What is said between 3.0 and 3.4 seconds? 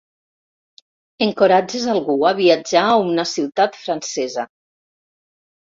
una